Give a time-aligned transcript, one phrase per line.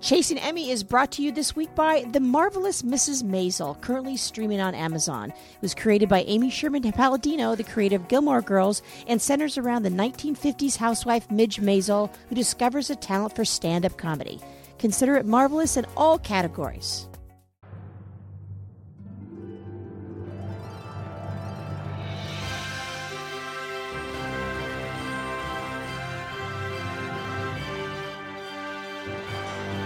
[0.00, 3.22] Chasing Emmy is brought to you this week by The Marvelous Mrs.
[3.22, 5.28] Maisel, currently streaming on Amazon.
[5.28, 9.82] It was created by Amy Sherman Palladino, the creator of Gilmore Girls, and centers around
[9.82, 14.40] the 1950s housewife Midge Maisel, who discovers a talent for stand up comedy.
[14.78, 17.06] Consider it marvelous in all categories.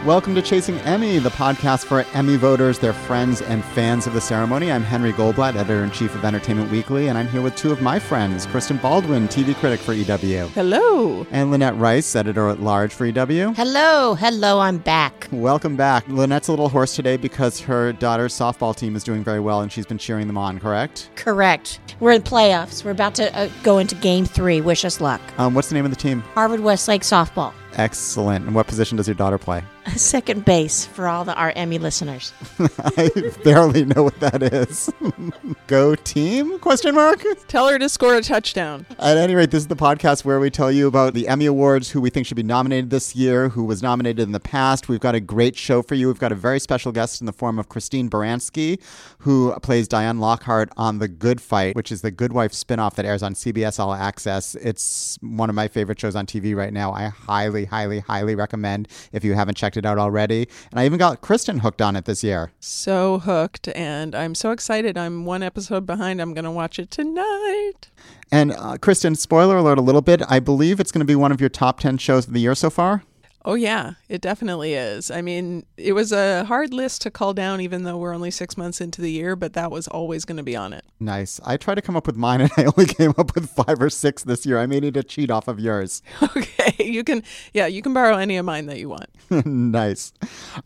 [0.05, 4.21] Welcome to Chasing Emmy, the podcast for Emmy voters, their friends, and fans of the
[4.21, 4.71] ceremony.
[4.71, 7.81] I'm Henry Goldblatt, editor in chief of Entertainment Weekly, and I'm here with two of
[7.81, 10.49] my friends Kristen Baldwin, TV critic for EW.
[10.49, 11.27] Hello.
[11.31, 13.55] And Lynette Rice, editor at large for EW.
[13.55, 15.27] Hello, hello, I'm back.
[15.33, 16.07] Welcome back.
[16.07, 19.73] Lynette's a little hoarse today because her daughter's softball team is doing very well and
[19.73, 21.09] she's been cheering them on, correct?
[21.17, 21.81] Correct.
[22.01, 22.85] We're in playoffs.
[22.85, 24.61] We're about to uh, go into game three.
[24.61, 25.23] Wish us luck.
[25.39, 26.21] Um, what's the name of the team?
[26.35, 27.55] Harvard Westlake softball.
[27.77, 28.45] Excellent.
[28.45, 29.65] And what position does your daughter play?
[29.97, 32.33] Second base for all the our Emmy listeners.
[32.59, 33.11] I
[33.45, 34.91] barely know what that is.
[35.67, 36.59] Go team?
[36.59, 37.23] Question mark.
[37.49, 38.87] Tell her to score a touchdown.
[38.99, 41.91] At any rate, this is the podcast where we tell you about the Emmy Awards,
[41.91, 44.89] who we think should be nominated this year, who was nominated in the past.
[44.89, 46.09] We've got a great show for you.
[46.09, 48.81] We've got a very special guest in the form of Christine Baranski,
[49.19, 53.05] who plays Diane Lockhart on The Good Fight, which is the Good Wife spinoff that
[53.05, 54.55] airs on CBS All Access.
[54.57, 56.93] It's one of my favorite shows on TV right now.
[56.93, 60.49] I highly, highly, highly recommend if you haven't checked it out already.
[60.71, 62.53] And I even got Kristen hooked on it this year.
[62.61, 64.97] So hooked, and I'm so excited.
[64.97, 66.21] I'm one episode behind.
[66.21, 67.91] I'm going to watch it tonight.
[68.31, 70.23] And uh, Kristen, spoiler alert a little bit.
[70.29, 72.55] I believe it's going to be one of your top 10 shows of the year
[72.55, 73.05] so far.
[73.47, 75.11] Oh, yeah, it definitely is.
[75.11, 78.57] I mean, it was a hard list to call down, even though we're only six
[78.57, 80.83] months into the year, but that was always going to be on it.
[80.99, 81.41] Nice.
[81.45, 83.91] I tried to come up with mine and I only came up with five or
[83.91, 84.59] six this year.
[84.59, 86.03] I may need to cheat off of yours.
[86.37, 89.07] Okay, you can, yeah, you can borrow any of mine that you want.
[89.47, 90.13] nice.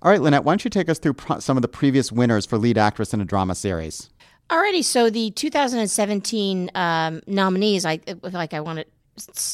[0.01, 2.47] All right, Lynette, why don't you take us through pro- some of the previous winners
[2.47, 4.09] for lead actress in a drama series?
[4.49, 8.98] Alrighty, so the 2017 um, nominees, I I feel like I want to s-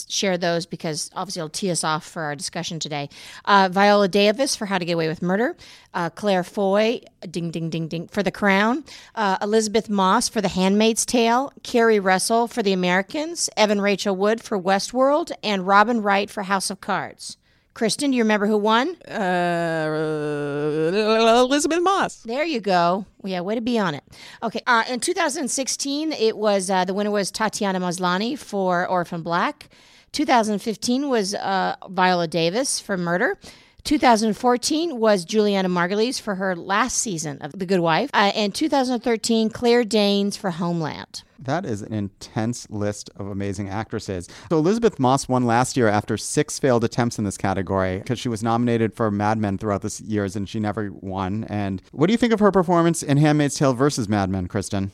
[0.08, 3.08] share those because obviously it'll tee us off for our discussion today.
[3.44, 5.56] Uh, Viola Davis for How to Get Away with Murder,
[5.92, 10.48] uh, Claire Foy, ding ding ding ding, for The Crown, uh, Elisabeth Moss for The
[10.48, 16.30] Handmaid's Tale, Keri Russell for The Americans, Evan Rachel Wood for Westworld, and Robin Wright
[16.30, 17.36] for House of Cards.
[17.74, 18.94] Kristen, do you remember who won?
[19.02, 19.90] Uh,
[21.44, 22.16] Elisabeth Moss.
[22.22, 23.04] There you go.
[23.24, 24.04] Yeah, way to be on it.
[24.44, 29.68] Okay, uh, in 2016, it was uh, the winner was Tatiana Maslany for Orphan Black.
[30.12, 33.36] 2015 was uh, Viola Davis for Murder.
[33.82, 38.08] 2014 was Julianna Margulies for her last season of The Good Wife.
[38.14, 41.22] Uh, and 2013, Claire Danes for Homeland.
[41.44, 44.28] That is an intense list of amazing actresses.
[44.50, 48.28] So Elisabeth Moss won last year after six failed attempts in this category because she
[48.28, 51.44] was nominated for Mad Men throughout the years and she never won.
[51.44, 54.92] And what do you think of her performance in Handmaid's Tale versus Mad Men, Kristen?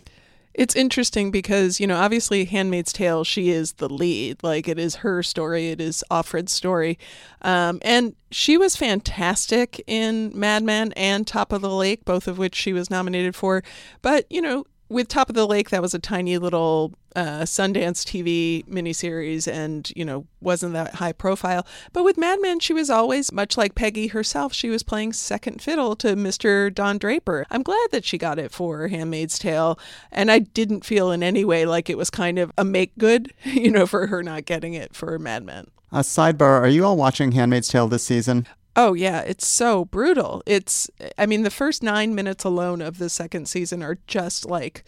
[0.53, 4.43] It's interesting because, you know, obviously Handmaid's Tale, she is the lead.
[4.43, 6.99] Like it is her story, it is Offred's story.
[7.43, 12.37] Um, and she was fantastic in Mad Men and Top of the Lake, both of
[12.37, 13.63] which she was nominated for.
[14.03, 18.05] But, you know, with Top of the Lake, that was a tiny little uh, Sundance
[18.05, 21.67] TV miniseries and, you know, wasn't that high profile.
[21.93, 25.63] But with Mad Men, she was always, much like Peggy herself, she was playing second
[25.63, 26.75] fiddle to Mr.
[26.75, 27.47] Don Draper.
[27.51, 29.79] I'm glad that she got it for Handmaid's Tale.
[30.11, 33.33] And I didn't feel in any way like it was kind of a make good,
[33.45, 35.69] you know, for her not getting it for Mad Men.
[35.93, 38.47] A sidebar, are you all watching Handmaid's Tale this season?
[38.77, 40.43] Oh yeah, it's so brutal.
[40.47, 44.85] It's I mean the first 9 minutes alone of the second season are just like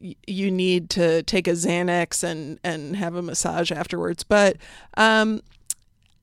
[0.00, 4.22] y- you need to take a Xanax and and have a massage afterwards.
[4.22, 4.56] But
[4.96, 5.40] um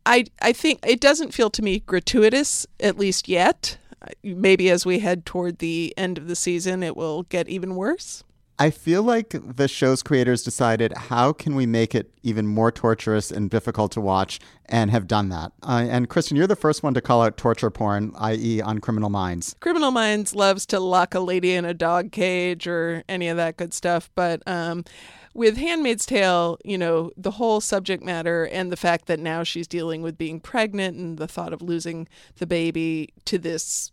[0.05, 3.77] I I think it doesn't feel to me gratuitous at least yet.
[4.23, 8.23] Maybe as we head toward the end of the season it will get even worse.
[8.63, 13.29] I feel like the show's creators decided how can we make it even more torturous
[13.29, 15.51] and difficult to watch, and have done that.
[15.61, 19.09] Uh, and Kristen, you're the first one to call out torture porn, i.e., on Criminal
[19.09, 19.53] Minds.
[19.59, 23.57] Criminal Minds loves to lock a lady in a dog cage or any of that
[23.57, 24.85] good stuff, but um,
[25.33, 29.67] with Handmaid's Tale, you know, the whole subject matter and the fact that now she's
[29.67, 32.07] dealing with being pregnant and the thought of losing
[32.37, 33.91] the baby to this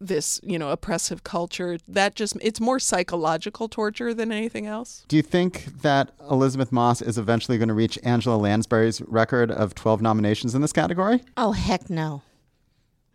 [0.00, 5.16] this you know oppressive culture that just it's more psychological torture than anything else Do
[5.16, 10.02] you think that Elisabeth Moss is eventually going to reach Angela Lansbury's record of 12
[10.02, 11.22] nominations in this category?
[11.36, 12.22] Oh heck no,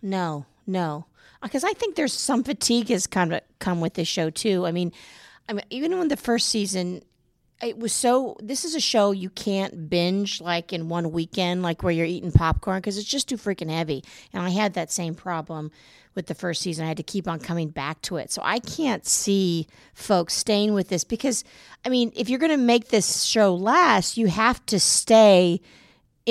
[0.01, 1.05] no, no.
[1.41, 4.65] Uh, because I think there's some fatigue has kind of come with this show too.
[4.65, 4.91] I mean,
[5.49, 7.01] I mean, even when the first season,
[7.63, 11.83] it was so this is a show you can't binge like in one weekend like
[11.83, 14.03] where you're eating popcorn because it's just too freaking heavy.
[14.33, 15.71] And i had that same problem
[16.13, 16.83] with the first season.
[16.83, 18.31] I had to keep on coming back to it.
[18.31, 21.43] So i can't see folks staying with this because
[21.85, 25.61] i mean if you're going to make this show last you have to stay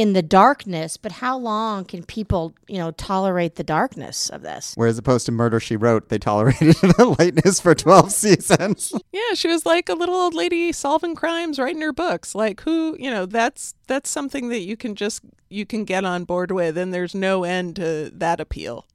[0.00, 4.72] in the darkness, but how long can people, you know, tolerate the darkness of this?
[4.74, 8.94] Whereas opposed to Murder She Wrote, they tolerated the lightness for 12 seasons.
[9.12, 12.34] Yeah, she was like a little old lady solving crimes, writing her books.
[12.34, 15.20] Like who, you know, that's that's something that you can just
[15.50, 18.86] you can get on board with and there's no end to that appeal.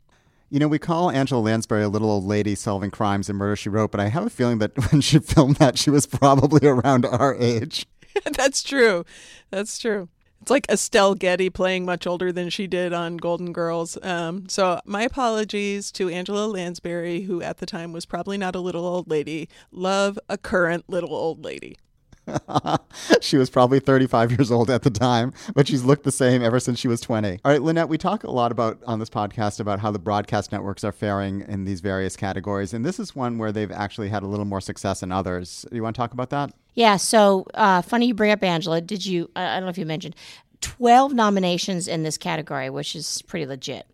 [0.49, 3.69] You know, we call Angela Lansbury a little old lady solving crimes in Murder She
[3.69, 7.05] Wrote, but I have a feeling that when she filmed that, she was probably around
[7.05, 7.85] our age.
[8.31, 9.05] that's true.
[9.51, 10.09] That's true.
[10.45, 13.97] It's like Estelle Getty playing much older than she did on Golden Girls.
[14.03, 18.59] Um, so my apologies to Angela Lansbury, who at the time was probably not a
[18.59, 19.49] little old lady.
[19.71, 21.79] Love a current little old lady.
[23.21, 26.59] she was probably 35 years old at the time, but she's looked the same ever
[26.59, 27.39] since she was 20.
[27.43, 30.51] All right, Lynette, we talk a lot about on this podcast about how the broadcast
[30.51, 34.21] networks are faring in these various categories, and this is one where they've actually had
[34.21, 35.65] a little more success than others.
[35.71, 36.53] Do you want to talk about that?
[36.75, 38.81] Yeah, so uh, funny you bring up Angela.
[38.81, 40.15] Did you, I don't know if you mentioned,
[40.61, 43.87] 12 nominations in this category, which is pretty legit.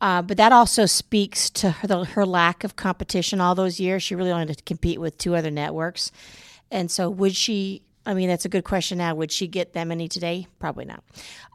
[0.00, 4.02] Uh, but that also speaks to her, her lack of competition all those years.
[4.02, 6.12] She really only to compete with two other networks.
[6.70, 7.82] And so, would she?
[8.06, 9.14] I mean, that's a good question now.
[9.16, 10.46] Would she get that many today?
[10.58, 11.02] Probably not.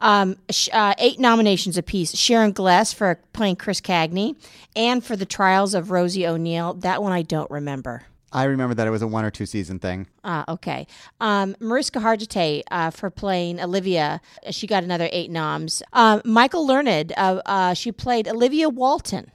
[0.00, 0.36] Um,
[0.72, 2.14] uh, eight nominations apiece.
[2.14, 4.36] Sharon Gless for playing Chris Cagney,
[4.76, 6.74] and for the Trials of Rosie O'Neill.
[6.74, 8.04] That one I don't remember.
[8.34, 10.08] I remember that it was a one or two season thing.
[10.24, 10.86] Ah, okay.
[11.20, 14.20] Um, Mariska Hargitay uh, for playing Olivia.
[14.50, 15.82] She got another eight noms.
[15.92, 17.12] Uh, Michael Learned.
[17.16, 19.30] Uh, uh, she played Olivia Walton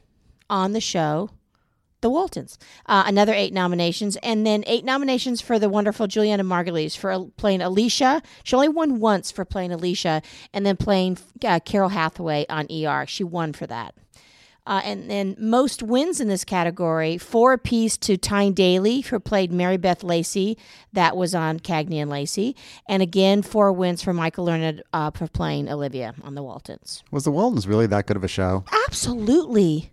[0.50, 1.30] on the show
[2.02, 2.58] the Waltons.
[2.86, 7.62] Uh, another eight nominations, and then eight nominations for the wonderful Julianna Margulies for playing
[7.62, 8.22] Alicia.
[8.44, 10.22] She only won once for playing Alicia,
[10.54, 13.06] and then playing uh, Carol Hathaway on ER.
[13.08, 13.96] She won for that.
[14.70, 19.52] Uh, and then most wins in this category, four apiece to Tyne Daly, who played
[19.52, 20.60] Mary Beth Lacey.
[20.94, 22.56] That was on Cagney and Lacey.
[22.88, 27.04] And again, four wins for Michael Learned uh, for playing Olivia on The Waltons.
[27.10, 28.64] Was The Waltons really that good of a show?
[28.86, 29.92] Absolutely.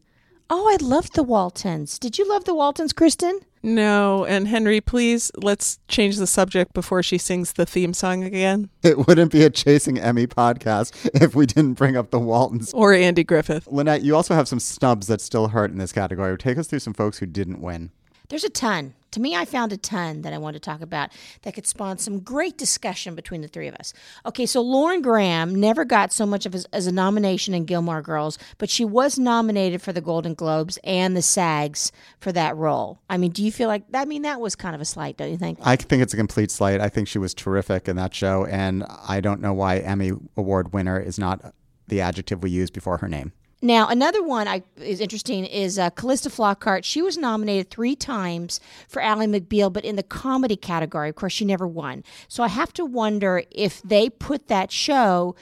[0.51, 1.99] Oh, I loved the Waltons.
[1.99, 3.41] Did you love the Waltons, Kristen?
[3.67, 8.71] No, and Henry, please let's change the subject before she sings the theme song again.
[8.85, 12.73] It wouldn't be a Chasing Emmy podcast if we didn't bring up the Waltons.
[12.73, 13.67] Or Andy Griffith.
[13.67, 16.39] Lynette, you also have some snubs that still hurt in this category.
[16.39, 17.91] Take us through some folks who didn't win.
[18.29, 18.95] There's a ton.
[19.13, 21.11] To me, I found a ton that I want to talk about
[21.43, 23.93] that could spawn some great discussion between the three of us.
[24.27, 28.03] Okay, so Lauren Graham never got so much of as, as a nomination in Gilmore
[28.03, 32.99] Girls, but she was nominated for the Golden Globes and the SAGs for that role.
[33.09, 35.31] I mean, do you feel like I mean that was kind of a slight, don't
[35.31, 35.59] you think?
[35.63, 36.81] I think it's a complete slight.
[36.81, 40.73] I think she was terrific in that show, and I don't know why Emmy Award
[40.73, 41.55] winner is not
[41.89, 43.33] the adjective we use before her name.
[43.63, 46.85] Now, another one I, is interesting is uh, Calista Flockhart.
[46.85, 51.09] She was nominated three times for Ally McBeal, but in the comedy category.
[51.09, 52.05] Of course, she never won.
[52.29, 55.35] So I have to wonder if they put that show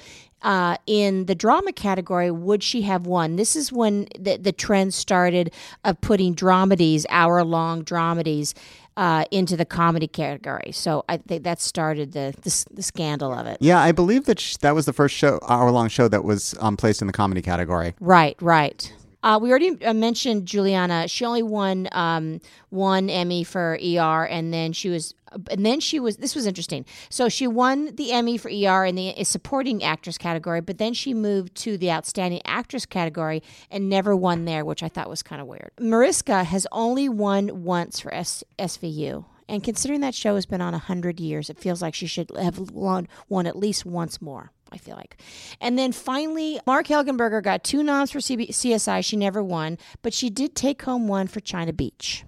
[0.43, 3.37] uh, in the drama category, would she have won?
[3.37, 5.50] This is when the, the trend started
[5.84, 8.52] of putting dramedies, hour long dramedies,
[8.96, 10.73] uh, into the comedy category.
[10.73, 13.58] So I think that started the, the, the scandal of it.
[13.61, 16.55] Yeah, I believe that sh- that was the first show hour long show that was
[16.61, 17.94] um, placed in the comedy category.
[18.00, 18.93] Right, right.
[19.25, 21.09] Uh, we already uh, mentioned Julianna.
[21.09, 25.14] She only won um, one Emmy for ER, and then she was,
[25.50, 26.19] and then she was.
[26.19, 26.85] This was interesting.
[27.09, 31.14] So she won the Emmy for ER in the supporting actress category, but then she
[31.14, 35.40] moved to the outstanding actress category and never won there, which I thought was kind
[35.40, 35.71] of weird.
[35.81, 39.25] Mariska has only won once for S- SVU.
[39.49, 42.59] And considering that show has been on 100 years, it feels like she should have
[42.59, 44.52] won, won at least once more.
[44.75, 45.21] I feel like.
[45.61, 49.04] And then finally, Marg Helgenberger got two noms for CB- CSI.
[49.04, 52.25] She never won, but she did take home one for China Beach.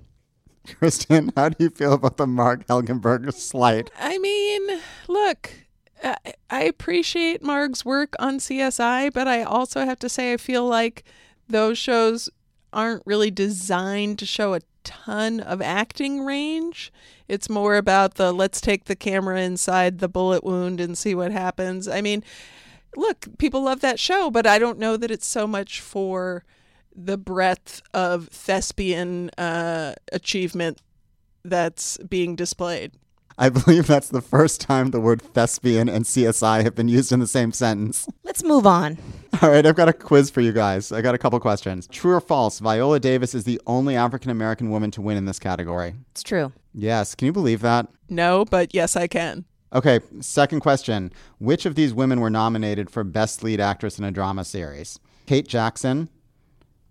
[0.79, 3.91] Kristen, how do you feel about the Marg Helgenberger slight?
[3.99, 5.53] I mean, look,
[6.51, 11.05] I appreciate Marg's work on CSI, but I also have to say I feel like
[11.49, 12.29] those shows
[12.73, 16.93] aren't really designed to show a ton of acting range.
[17.29, 21.33] It's more about the let's take the camera inside the bullet wound and see what
[21.33, 21.89] happens.
[21.89, 22.23] I mean,
[22.97, 26.45] look, people love that show, but I don't know that it's so much for
[26.95, 30.81] the breadth of thespian uh, achievement
[31.45, 32.93] that's being displayed.
[33.39, 37.21] I believe that's the first time the word thespian and CSI have been used in
[37.21, 38.09] the same sentence.
[38.25, 38.97] Let's move on.
[39.43, 40.91] All right, I've got a quiz for you guys.
[40.91, 41.87] I got a couple questions.
[41.89, 42.61] True or false?
[42.61, 45.95] Viola Davis is the only African American woman to win in this category.
[46.13, 46.53] It's true.
[46.73, 47.15] Yes.
[47.15, 47.89] Can you believe that?
[48.09, 49.45] No, but yes, I can.
[49.75, 51.13] Okay, second question.
[51.39, 54.99] Which of these women were nominated for Best Lead Actress in a Drama Series?
[55.27, 56.09] Kate Jackson,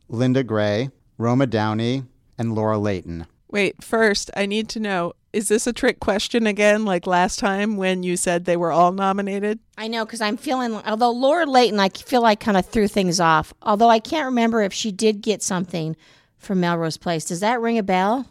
[0.10, 2.04] Linda Gray, Roma Downey,
[2.38, 3.26] and Laura Leighton.
[3.50, 7.76] Wait, first, I need to know is this a trick question again, like last time
[7.76, 9.60] when you said they were all nominated?
[9.78, 13.20] I know because I'm feeling, although Laura Leighton, I feel like kind of threw things
[13.20, 13.54] off.
[13.62, 15.98] Although I can't remember if she did get something
[16.38, 17.26] from Melrose Place.
[17.26, 18.28] Does that ring a bell?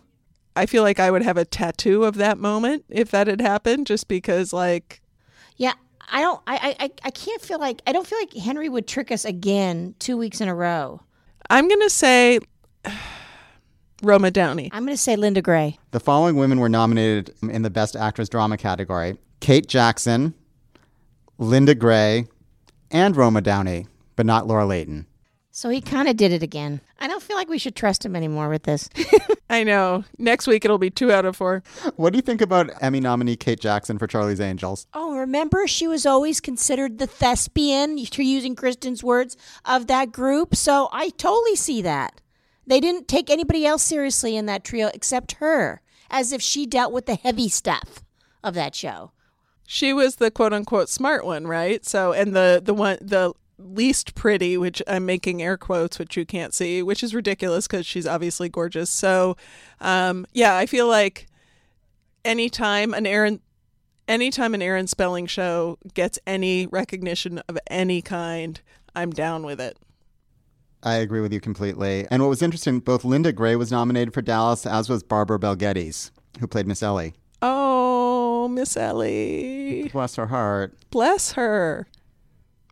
[0.57, 3.87] I feel like I would have a tattoo of that moment if that had happened,
[3.87, 5.03] just because, like,
[5.59, 5.75] Yeah,
[6.11, 6.41] I don't.
[6.47, 9.95] I, I I can't feel like I don't feel like Henry would trick us again
[9.99, 11.03] two weeks in a row.
[11.51, 12.39] I'm going to say
[14.03, 14.71] Roma Downey.
[14.73, 15.79] I'm going to say Linda Gray.
[15.93, 20.35] The following women were nominated in the Best Actress Drama category Kate Jackson,
[21.39, 22.27] Linda Gray,
[22.91, 23.87] and Roma Downey,
[24.17, 25.07] but not Laura Leighton.
[25.51, 26.81] So he kind of did it again.
[26.99, 28.91] I don't feel like we should trust him anymore with this.
[29.51, 30.03] I know.
[30.19, 31.63] Next week it'll be two out of four.
[31.95, 34.89] What do you think about Emmy nominee Kate Jackson for Charlie's Angels?
[34.95, 40.57] oh, remember she was always considered the thespian, using Kristen's words, of that group.
[40.57, 42.21] So I totally see that.
[42.67, 46.93] They didn't take anybody else seriously in that trio except her, as if she dealt
[46.93, 48.03] with the heavy stuff
[48.43, 49.13] of that show.
[49.67, 51.85] She was the quote unquote smart one, right?
[51.85, 56.27] So, and the the one the least pretty, which I'm making air quotes, which you
[56.27, 58.91] can't see, which is ridiculous because she's obviously gorgeous.
[58.91, 59.37] So,
[59.81, 61.27] um, yeah, I feel like
[62.25, 63.41] anytime an Aaron,
[64.09, 68.61] anytime an Aaron Spelling show gets any recognition of any kind,
[68.95, 69.79] I'm down with it.
[70.85, 72.07] I agree with you completely.
[72.11, 75.57] And what was interesting, both Linda Gray was nominated for Dallas, as was Barbara Bel
[75.57, 76.11] Geddes,
[76.41, 77.15] who played Miss Ellie.
[77.41, 80.75] Oh, Miss Ellie, Bless her heart.
[80.91, 81.87] bless her.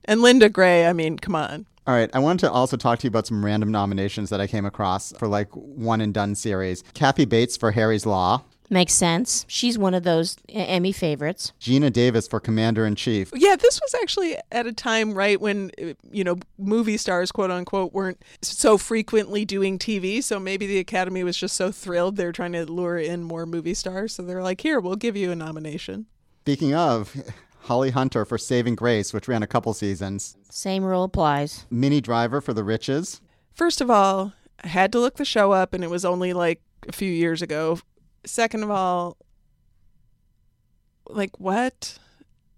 [0.04, 1.66] And Linda Gray, I mean, come on.
[1.86, 4.46] All right, I wanted to also talk to you about some random nominations that I
[4.46, 6.82] came across for like one and done series.
[6.94, 9.44] Kathy Bates for Harry's Law, Makes sense.
[9.48, 11.52] She's one of those Emmy favorites.
[11.60, 15.70] Geena Davis for Commander in Chief, Yeah, this was actually at a time, right, when,
[15.82, 20.22] uh, you know, movie stars, quote unquote, weren't so frequently doing TV.
[20.22, 23.74] So maybe the Academy was just so thrilled they're trying to lure in more movie
[23.74, 24.14] stars.
[24.14, 26.06] So they're like, here, we'll give you a nomination.
[26.42, 27.14] Speaking of,
[27.64, 31.66] Holly Hunter for Saving Grace, which ran a couple seasons, Same rule applies.
[31.70, 33.20] Minnie Driver for The Riches,
[33.54, 34.32] First of all,
[34.64, 37.42] I had to look the show up, and it was only like a few years
[37.42, 37.78] ago.
[38.24, 39.16] Second of all,
[41.08, 41.98] like, what?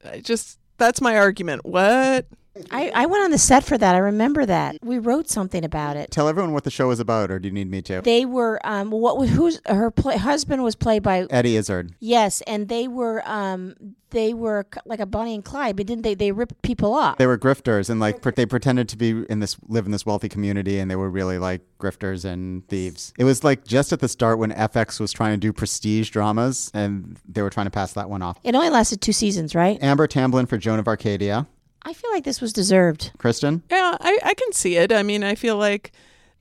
[0.04, 1.64] I just, that's my argument.
[1.64, 2.26] What?
[2.70, 3.94] I, I went on the set for that.
[3.94, 4.76] I remember that.
[4.82, 6.10] We wrote something about it.
[6.10, 8.00] Tell everyone what the show is about, or do you need me to?
[8.02, 11.94] They were um what was who's her play, husband was played by Eddie Izzard.
[12.00, 13.74] yes, and they were um
[14.10, 17.18] they were like a Bonnie and Clyde, but didn't they they ripped people off?
[17.18, 20.28] They were grifters, and like they pretended to be in this live in this wealthy
[20.28, 23.12] community, and they were really like grifters and thieves.
[23.18, 26.70] It was like just at the start when FX was trying to do prestige dramas,
[26.72, 28.38] and they were trying to pass that one off.
[28.44, 29.82] It only lasted two seasons, right?
[29.82, 31.48] Amber Tamblyn for Joan of Arcadia.
[31.84, 33.12] I feel like this was deserved.
[33.18, 34.92] Kristen, Yeah, I, I can see it.
[34.92, 35.92] I mean, I feel like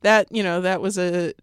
[0.01, 1.33] that, you know, that was a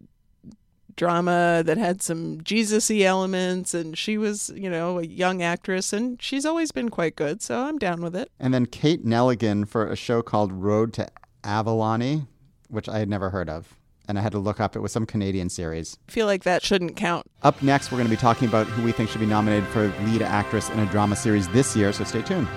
[0.95, 6.21] drama that had some Jesus-y elements and she was, you know, a young actress and
[6.21, 8.29] she's always been quite good, so I'm down with it.
[8.39, 11.07] and then Kate Nelligan for a show called Road to
[11.43, 12.27] Avalon,
[12.69, 13.75] which I had never heard of.
[14.07, 14.75] And I had to look up.
[14.75, 15.97] It was some Canadian series.
[16.09, 17.25] I feel like that shouldn't count.
[17.43, 19.87] Up next, we're going to be talking about who we think should be nominated for
[20.03, 22.47] lead actress in a drama series this year, so stay tuned.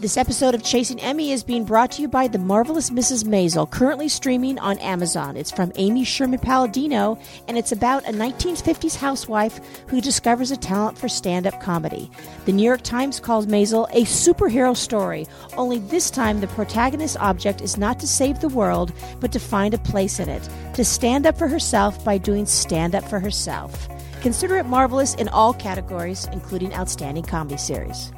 [0.00, 3.24] This episode of Chasing Emmy is being brought to you by The Marvelous Mrs.
[3.24, 5.36] Maisel, currently streaming on Amazon.
[5.36, 10.96] It's from Amy Sherman Palladino, and it's about a 1950s housewife who discovers a talent
[10.96, 12.10] for stand up comedy.
[12.46, 15.26] The New York Times calls Maisel a superhero story,
[15.58, 19.74] only this time the protagonist's object is not to save the world, but to find
[19.74, 23.86] a place in it, to stand up for herself by doing stand up for herself.
[24.22, 28.12] Consider it marvelous in all categories, including Outstanding Comedy Series.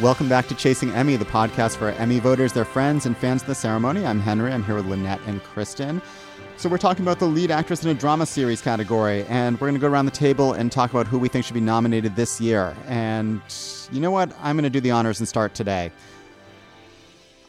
[0.00, 3.48] Welcome back to Chasing Emmy, the podcast for Emmy voters, their friends, and fans of
[3.48, 4.06] the ceremony.
[4.06, 4.50] I'm Henry.
[4.50, 6.00] I'm here with Lynette and Kristen.
[6.56, 9.74] So, we're talking about the lead actress in a drama series category, and we're going
[9.74, 12.40] to go around the table and talk about who we think should be nominated this
[12.40, 12.74] year.
[12.86, 13.42] And
[13.92, 14.32] you know what?
[14.40, 15.92] I'm going to do the honors and start today.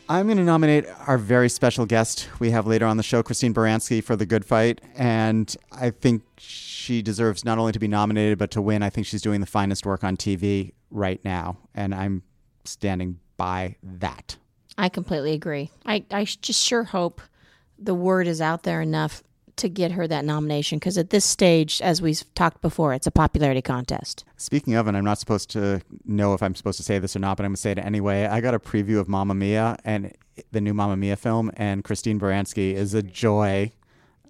[0.10, 3.54] I'm going to nominate our very special guest we have later on the show, Christine
[3.54, 4.82] Baranski, for The Good Fight.
[4.96, 8.84] And I think she deserves not only to be nominated, but to win.
[8.84, 11.58] I think she's doing the finest work on TV right now.
[11.74, 12.24] And I'm
[12.64, 14.38] standing by that.
[14.78, 15.72] I completely agree.
[15.86, 17.22] I, I just sure hope
[17.78, 19.24] the word is out there enough
[19.58, 23.12] to get her that nomination because at this stage, as we've talked before, it's a
[23.12, 24.24] popularity contest.
[24.38, 27.20] Speaking of, and I'm not supposed to know if I'm supposed to say this or
[27.20, 28.26] not, but I'm going to say it anyway.
[28.26, 30.14] I got a preview of Mamma Mia and
[30.52, 33.72] the new Mamma Mia film, and Christine Baranski is a joy.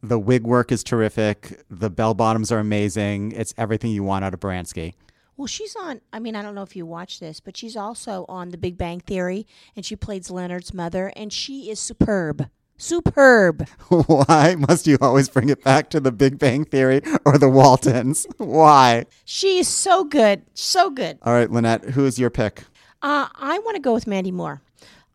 [0.04, 1.62] The wig work is terrific.
[1.70, 3.34] The bell bottoms are amazing.
[3.34, 4.96] It's everything you want out of Baranski.
[5.42, 6.02] Well, she's on.
[6.14, 8.78] I mean, I don't know if you watch this, but she's also on The Big
[8.78, 12.48] Bang Theory, and she plays Leonard's mother, and she is superb.
[12.78, 13.68] Superb.
[13.90, 18.28] Why must you always bring it back to the Big Bang Theory or the Waltons?
[18.38, 19.08] Why?
[19.26, 20.44] She is so good.
[20.54, 21.18] So good.
[21.24, 22.66] All right, Lynette, who is your pick?
[23.02, 24.62] Uh, I want to go with Mandy Moore.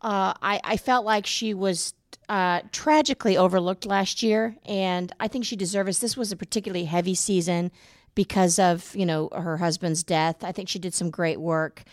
[0.01, 1.93] Uh, I, I felt like she was
[2.27, 5.99] uh, tragically overlooked last year, and I think she deserves.
[5.99, 7.71] This was a particularly heavy season
[8.17, 10.43] because of you know her husband's death.
[10.43, 11.83] I think she did some great work,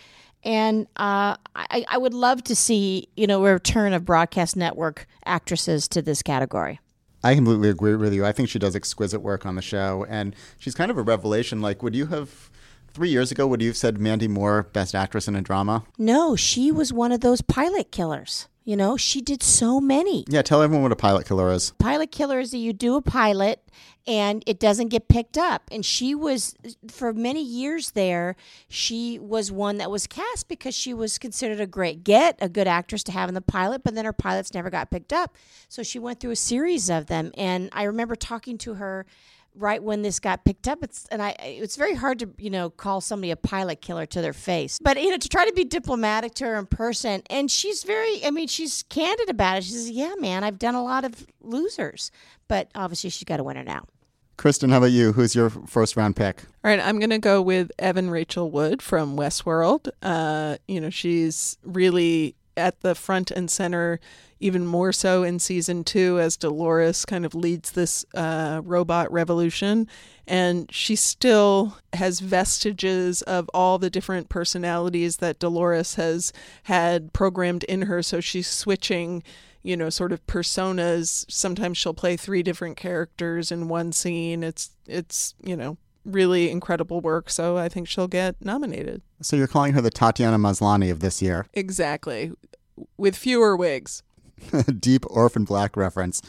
[0.42, 5.06] and uh, I, I would love to see you know a return of broadcast network
[5.26, 6.80] actresses to this category.
[7.22, 8.24] I completely agree with you.
[8.24, 11.60] I think she does exquisite work on the show, and she's kind of a revelation.
[11.60, 12.50] Like, would you have
[12.94, 13.46] three years ago?
[13.46, 15.84] Would you have said Mandy Moore, best actress in a drama?
[15.98, 18.48] No, she was one of those pilot killers.
[18.66, 20.24] You know, she did so many.
[20.26, 21.72] Yeah, tell everyone what a pilot killer is.
[21.72, 23.60] Pilot killer is that you do a pilot
[24.06, 25.68] and it doesn't get picked up.
[25.70, 26.54] And she was,
[26.88, 28.36] for many years there,
[28.68, 32.66] she was one that was cast because she was considered a great get, a good
[32.66, 35.36] actress to have in the pilot, but then her pilots never got picked up.
[35.68, 37.32] So she went through a series of them.
[37.36, 39.04] And I remember talking to her
[39.56, 42.70] right when this got picked up it's and i it's very hard to you know
[42.70, 45.64] call somebody a pilot killer to their face but you know to try to be
[45.64, 49.70] diplomatic to her in person and she's very i mean she's candid about it she
[49.70, 52.10] says yeah man i've done a lot of losers
[52.48, 53.84] but obviously she's got a winner now
[54.36, 55.12] Kristen, how about you?
[55.12, 56.42] Who's your first round pick?
[56.64, 59.88] All right, I'm going to go with Evan Rachel Wood from Westworld.
[60.02, 64.00] Uh, you know, she's really at the front and center,
[64.40, 69.88] even more so in season two, as Dolores kind of leads this uh, robot revolution.
[70.26, 76.32] And she still has vestiges of all the different personalities that Dolores has
[76.64, 78.02] had programmed in her.
[78.02, 79.22] So she's switching,
[79.62, 81.24] you know, sort of personas.
[81.30, 84.42] Sometimes she'll play three different characters in one scene.
[84.42, 87.30] It's, it's, you know, really incredible work.
[87.30, 89.02] So I think she'll get nominated.
[89.22, 91.46] So you're calling her the Tatiana Maslany of this year.
[91.54, 92.32] Exactly.
[92.96, 94.02] With fewer wigs.
[94.78, 96.20] Deep Orphan Black reference.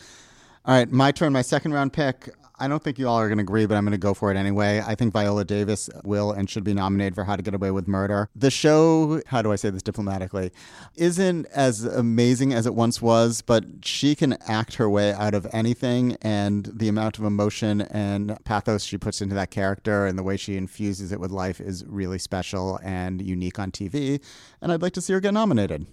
[0.66, 1.34] All right, my turn.
[1.34, 2.30] My second round pick.
[2.58, 4.32] I don't think you all are going to agree, but I'm going to go for
[4.32, 4.82] it anyway.
[4.86, 7.88] I think Viola Davis will and should be nominated for How to Get Away with
[7.88, 8.30] Murder.
[8.36, 10.52] The show, how do I say this diplomatically,
[10.96, 15.46] isn't as amazing as it once was, but she can act her way out of
[15.52, 20.24] anything, and the amount of emotion and pathos she puts into that character and the
[20.24, 24.22] way she infuses it with life is really special and unique on TV.
[24.62, 25.88] And I'd like to see her get nominated.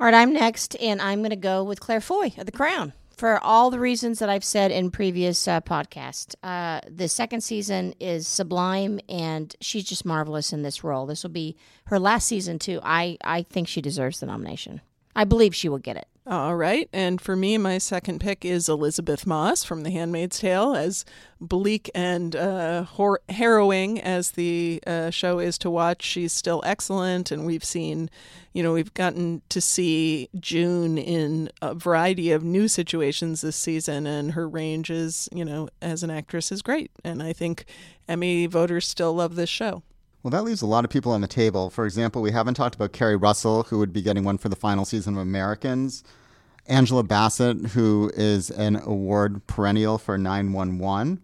[0.00, 2.92] All right, I'm next, and I'm going to go with Claire Foy of The Crown
[3.18, 6.34] for all the reasons that I've said in previous uh, podcasts.
[6.42, 11.04] Uh, the second season is sublime, and she's just marvelous in this role.
[11.04, 12.80] This will be her last season too.
[12.82, 14.80] I I think she deserves the nomination.
[15.14, 16.07] I believe she will get it.
[16.30, 16.90] All right.
[16.92, 20.74] And for me, my second pick is Elisabeth Moss from The Handmaid's Tale.
[20.74, 21.06] As
[21.40, 27.30] bleak and uh, hor- harrowing as the uh, show is to watch, she's still excellent.
[27.30, 28.10] And we've seen,
[28.52, 34.06] you know, we've gotten to see June in a variety of new situations this season.
[34.06, 36.90] And her range is, you know, as an actress is great.
[37.02, 37.64] And I think
[38.06, 39.82] Emmy voters still love this show.
[40.22, 41.70] Well, that leaves a lot of people on the table.
[41.70, 44.56] For example, we haven't talked about Keri Russell, who would be getting one for the
[44.56, 46.02] final season of Americans.
[46.66, 51.20] Angela Bassett, who is an award perennial for 911.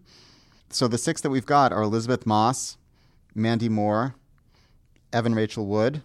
[0.69, 2.77] So the six that we've got are Elisabeth Moss,
[3.35, 4.15] Mandy Moore,
[5.13, 6.01] Evan Rachel Wood,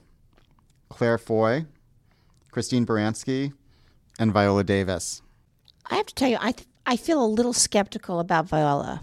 [0.90, 1.66] Claire Foy,
[2.50, 3.52] Christine Baranski,
[4.18, 5.22] and Viola Davis.
[5.90, 9.02] I have to tell you, I th- I feel a little skeptical about Viola,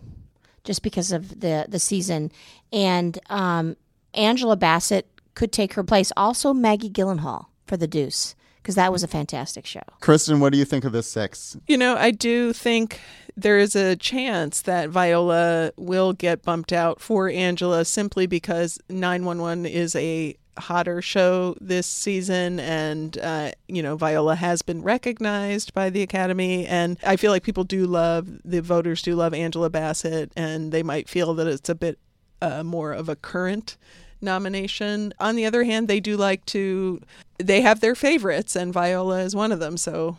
[0.67, 2.31] just because of the the season,
[2.71, 3.75] and um,
[4.13, 6.11] Angela Bassett could take her place.
[6.15, 9.81] Also, Maggie Gyllenhaal for The Deuce because that was a fantastic show.
[10.01, 11.55] Kristen, what do you think of this six?
[11.67, 12.99] You know, I do think
[13.37, 19.65] there is a chance that Viola will get bumped out for Angela simply because 911
[19.67, 25.89] is a hotter show this season and uh, you know viola has been recognized by
[25.89, 30.31] the academy and i feel like people do love the voters do love angela bassett
[30.35, 31.99] and they might feel that it's a bit
[32.41, 33.77] uh, more of a current
[34.21, 35.13] nomination.
[35.19, 37.01] On the other hand, they do like to
[37.37, 40.17] they have their favorites and Viola is one of them, so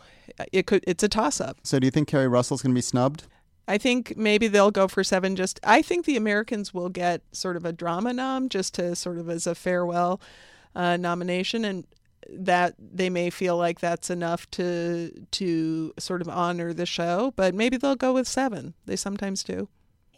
[0.53, 1.59] it could it's a toss up.
[1.63, 3.25] So do you think Keri Russell's going to be snubbed?
[3.69, 5.37] I think maybe they'll go for seven.
[5.37, 9.19] Just I think the Americans will get sort of a drama nom just to sort
[9.19, 10.21] of as a farewell
[10.75, 11.87] uh, nomination, and
[12.31, 17.55] that they may feel like that's enough to to sort of honor the show, but
[17.55, 18.75] maybe they'll go with seven.
[18.87, 19.69] They sometimes do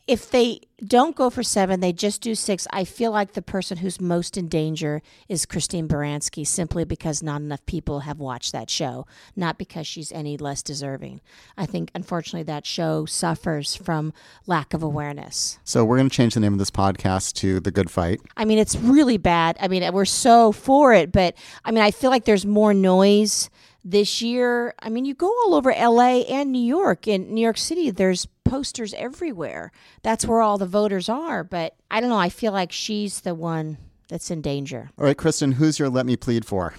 [0.07, 2.67] if they don't go for seven, they just do six.
[2.73, 7.41] I feel like the person who's most in danger is Christine Baranski, simply because not
[7.41, 11.21] enough people have watched that show, not because she's any less deserving.
[11.57, 14.13] I think, unfortunately, that show suffers from
[14.47, 15.59] lack of awareness.
[15.65, 18.21] So we're going to change the name of this podcast to The Good Fight.
[18.37, 19.57] I mean, it's really bad.
[19.61, 21.35] I mean, we're so for it, but
[21.65, 23.51] I mean, I feel like there's more noise
[23.85, 24.75] this year.
[24.81, 27.09] I mean, you go all over LA and New York.
[27.09, 29.73] In New York City, there's posters everywhere.
[30.03, 31.45] That's where all the voters are.
[31.45, 32.19] But I don't know.
[32.19, 34.90] I feel like she's the one that's in danger.
[34.99, 36.75] All right, Kristen, who's your let me plead for?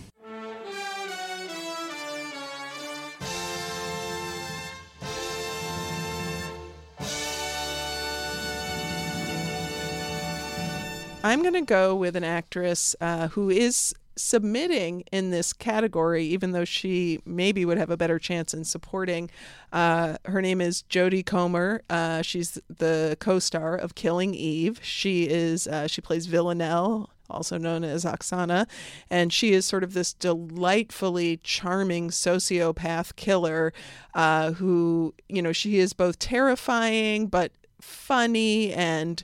[11.24, 16.52] I'm going to go with an actress uh, who is submitting in this category, even
[16.52, 19.30] though she maybe would have a better chance in supporting.
[19.72, 21.82] Uh, her name is Jodie Comer.
[21.90, 24.80] Uh, she's the co-star of Killing Eve.
[24.84, 27.10] She is uh, she plays Villanelle.
[27.30, 28.68] Also known as Oksana,
[29.10, 33.72] and she is sort of this delightfully charming sociopath killer
[34.14, 39.24] uh, who, you know, she is both terrifying but funny and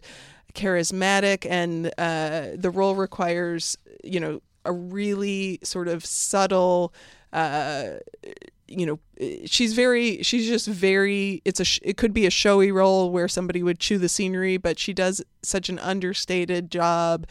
[0.53, 6.93] charismatic and uh, the role requires you know a really sort of subtle
[7.33, 7.97] uh,
[8.67, 8.99] you know
[9.45, 13.63] she's very she's just very it's a it could be a showy role where somebody
[13.63, 17.25] would chew the scenery but she does such an understated job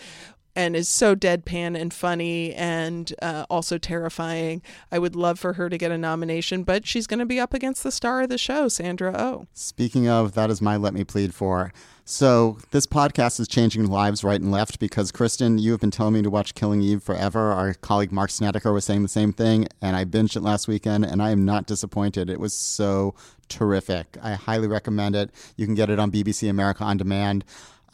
[0.57, 4.63] and is so deadpan and funny and uh, also terrifying.
[4.91, 7.55] I would love for her to get a nomination, but she's going to be up
[7.55, 9.47] against the star of the show, Sandra Oh.
[9.53, 11.73] Speaking of, that is my let me plead for.
[12.09, 16.15] So this podcast is changing lives right and left because Kristen, you have been telling
[16.15, 17.51] me to watch Killing Eve forever.
[17.53, 21.05] Our colleague Marc Snetiker was saying the same thing, and I binged it last weekend,
[21.05, 22.31] and I am not disappointed.
[22.31, 23.17] It was so
[23.49, 24.17] terrific.
[24.23, 25.31] I highly recommend it.
[25.57, 27.45] You can get it on BBC America on demand.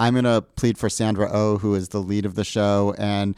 [0.02, 2.92] I'm going to plead for Sandra O, oh, who is the lead of the show,
[2.98, 3.36] and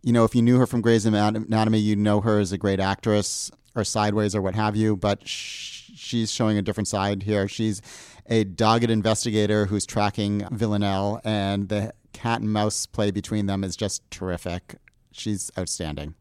[0.00, 2.78] you know, if you knew her from Grey's Anatomy, you know her as a great
[2.78, 7.48] actress or Sideways or what have you, but she's showing a different side here.
[7.48, 7.82] She's
[8.26, 13.76] a dogged investigator who's tracking Villanelle, and the cat and mouse play between them is
[13.76, 14.76] just terrific.
[15.10, 16.14] She's outstanding.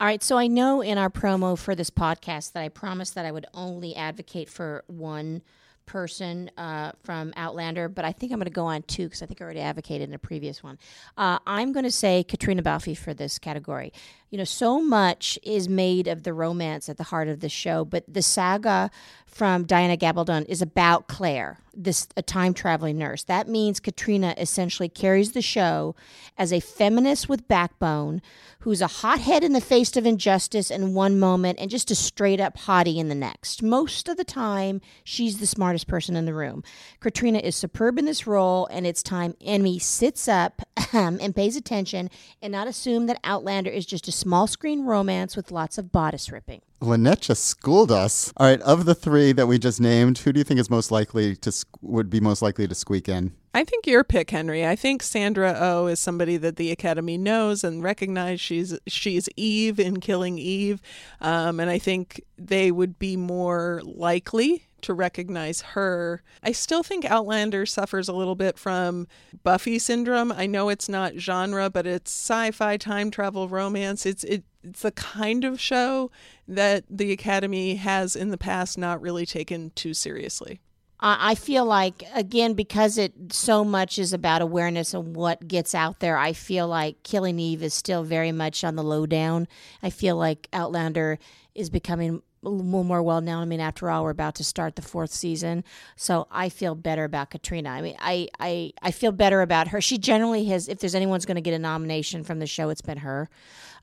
[0.00, 3.24] All right, so I know in our promo for this podcast that I promised that
[3.24, 5.40] I would only advocate for one
[5.86, 9.26] person uh, from Outlander, but I think I'm going to go on two because I
[9.26, 10.78] think I already advocated in a previous one.
[11.16, 13.92] Uh, I'm going to say Caitriona Balfe for this category.
[14.34, 17.84] You know, so much is made of the romance at the heart of the show,
[17.84, 18.90] but the saga
[19.34, 23.24] from Diana Gabaldon is about Claire, this a time traveling nurse.
[23.24, 25.96] That means Caitriona essentially carries the show
[26.38, 28.22] as a feminist with backbone
[28.60, 32.40] who's a hothead in the face of injustice in one moment and just a straight
[32.40, 33.60] up hottie in the next.
[33.60, 36.62] Most of the time, she's the smartest person in the room.
[37.00, 41.56] Caitriona is superb in this role, and it's time Emmy sits up um, and pays
[41.56, 42.08] attention
[42.40, 46.32] and not assume that Outlander is just a small screen romance with lots of bodice
[46.32, 46.62] ripping.
[46.80, 48.32] Lynette just schooled us.
[48.38, 50.90] All right, of the three that we just named, who do you think is most
[50.90, 53.34] likely to would be most likely to squeak in?
[53.56, 54.66] I think your pick, Henry.
[54.66, 58.40] I think Sandra O oh is somebody that the Academy knows and recognizes.
[58.40, 60.82] She's she's Eve in Killing Eve,
[61.20, 66.20] um, and I think they would be more likely to recognize her.
[66.42, 69.06] I still think Outlander suffers a little bit from
[69.44, 70.32] Buffy syndrome.
[70.32, 74.04] I know it's not genre, but it's sci-fi time travel romance.
[74.04, 76.10] It's it, it's the kind of show
[76.48, 80.58] that the Academy has in the past not really taken too seriously.
[81.00, 86.00] I feel like again because it so much is about awareness and what gets out
[86.00, 86.16] there.
[86.16, 89.46] I feel like Killing Eve is still very much on the lowdown.
[89.82, 91.18] I feel like Outlander
[91.54, 93.42] is becoming more well known.
[93.42, 95.64] I mean, after all, we're about to start the fourth season,
[95.96, 97.70] so I feel better about Caitriona.
[97.70, 99.80] I mean, I I, I feel better about her.
[99.80, 100.68] She generally has.
[100.68, 103.28] If there's anyone's going to get a nomination from the show, it's been her,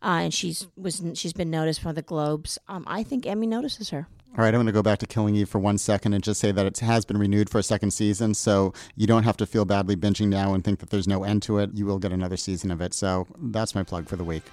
[0.02, 2.58] uh, and she's was she's been noticed for the Globes.
[2.68, 4.08] Um, I think Emmy notices her.
[4.38, 6.40] All right, I'm going to go back to Killing Eve for one second and just
[6.40, 8.34] say that it has been renewed for a second season.
[8.34, 11.42] So you don't have to feel badly binging now and think that there's no end
[11.44, 11.72] to it.
[11.74, 12.94] You will get another season of it.
[12.94, 14.44] So that's my plug for the week.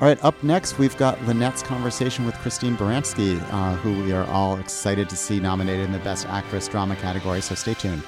[0.00, 4.26] All right, up next, we've got Lynette's conversation with Christine Baranski, uh, who we are
[4.26, 8.02] all excited to see nominated in the Best Actress Drama category, so stay tuned.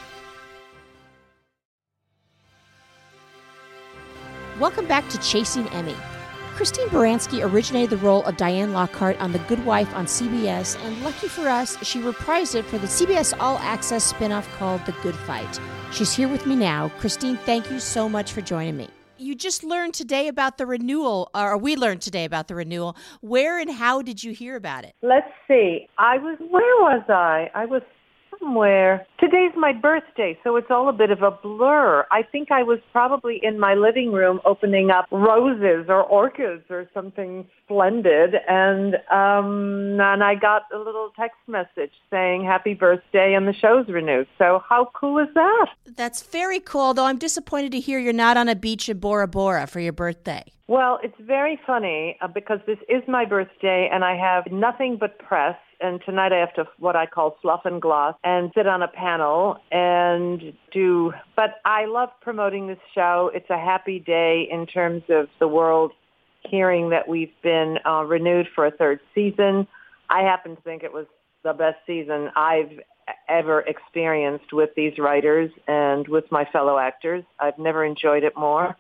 [4.59, 5.95] Welcome back to Chasing Emmy.
[6.62, 11.03] Christine Baranski originated the role of Diane Lockhart on The Good Wife on CBS, and
[11.03, 15.16] lucky for us, she reprised it for the CBS All Access spinoff called The Good
[15.16, 15.59] Fight.
[15.90, 16.92] She's here with me now.
[17.01, 18.88] Christine, thank you so much for joining me.
[19.18, 22.96] you just learned today about the renewal, or we learned today about the renewal.
[23.22, 24.94] Where and how did you hear about it?
[25.03, 25.88] Let's see.
[25.98, 27.51] I was, where was I?
[27.57, 27.83] I was
[28.42, 29.07] somewhere.
[29.18, 32.05] Today's my birthday, so it's all a bit of a blur.
[32.11, 36.88] I think I was probably in my living room opening up roses or orchids or
[36.92, 43.46] something splendid, and um, and I got a little text message saying happy birthday and
[43.46, 44.26] the show's renewed.
[44.38, 45.66] So how cool is that?
[45.96, 46.94] That's very cool.
[46.94, 49.92] Though I'm disappointed to hear you're not on a beach in Bora Bora for your
[49.92, 50.44] birthday.
[50.68, 55.18] Well, it's very funny uh, because this is my birthday and I have nothing but
[55.18, 58.83] press and tonight I have to what I call fluff and gloss and sit on
[58.83, 61.12] a panel and do.
[61.37, 63.31] But I love promoting this show.
[63.35, 65.92] It's a happy day in terms of the world
[66.45, 69.66] hearing that we've been uh, renewed for a third season.
[70.11, 71.07] I happen to think it was
[71.42, 72.81] the best season I've
[73.29, 77.25] ever experienced with these writers and with my fellow actors.
[77.38, 78.77] I've never enjoyed it more.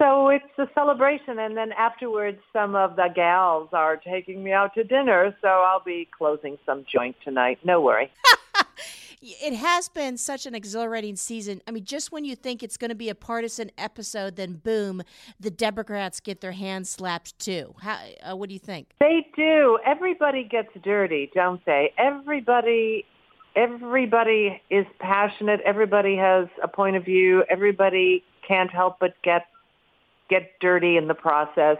[0.00, 4.72] So it's a celebration, and then afterwards, some of the gals are taking me out
[4.74, 5.36] to dinner.
[5.42, 7.58] So I'll be closing some joint tonight.
[7.64, 8.10] No worry.
[9.20, 11.60] it has been such an exhilarating season.
[11.68, 15.02] I mean, just when you think it's going to be a partisan episode, then boom,
[15.38, 17.74] the Democrats get their hands slapped too.
[17.82, 18.88] How, uh, what do you think?
[19.00, 19.78] They do.
[19.84, 21.92] Everybody gets dirty, don't they?
[21.98, 23.04] Everybody
[23.56, 25.60] everybody is passionate.
[25.66, 27.44] Everybody has a point of view.
[27.50, 29.46] Everybody can't help but get
[30.30, 31.78] get dirty in the process.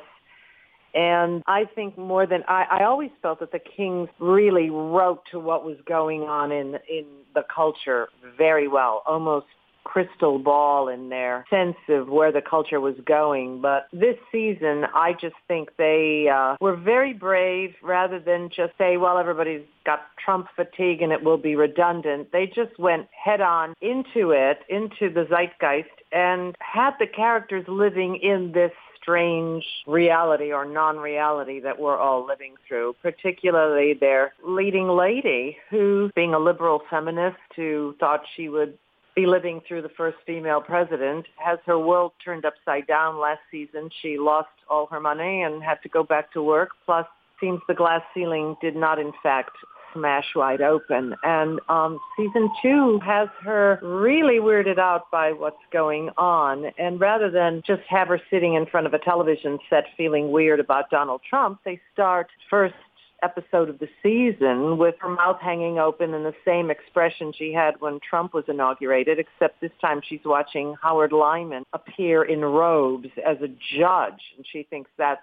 [0.92, 5.38] And I think more than I, I always felt that the Kings really wrote to
[5.38, 9.46] what was going on in in the culture very well, almost
[9.90, 13.61] crystal ball in their sense of where the culture was going.
[13.61, 18.96] But this season, I just think they uh, were very brave rather than just say,
[18.96, 22.31] well, everybody's got Trump fatigue and it will be redundant.
[22.33, 28.16] They just went head on into it, into the zeitgeist, and had the characters living
[28.22, 28.72] in this
[29.03, 36.35] strange reality or non-reality that we're all living through, particularly their leading lady who, being
[36.35, 38.79] a liberal feminist who thought she would
[39.20, 43.90] be living through the first female president, has her world turned upside down last season.
[44.00, 46.70] She lost all her money and had to go back to work.
[46.87, 47.06] Plus,
[47.40, 49.50] seems the glass ceiling did not, in fact,
[49.92, 51.14] smash wide open.
[51.22, 56.66] And um, season two has her really weirded out by what's going on.
[56.78, 60.61] And rather than just have her sitting in front of a television set feeling weird
[60.61, 62.74] about Donald Trump, they start first
[63.22, 67.80] episode of the season with her mouth hanging open and the same expression she had
[67.80, 73.37] when Trump was inaugurated, except this time she's watching Howard Lyman appear in robes as
[73.42, 75.20] a judge, and she thinks that's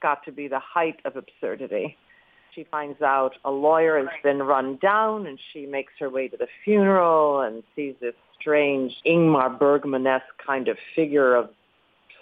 [0.00, 1.96] got to be the height of absurdity.
[2.54, 6.36] She finds out a lawyer has been run down and she makes her way to
[6.36, 11.50] the funeral and sees this strange Ingmar Bergman-esque kind of figure of